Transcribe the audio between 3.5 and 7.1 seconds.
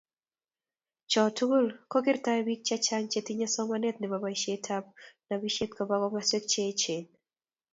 somanet nebo boishetab nobishet kobaa komoswek cheechen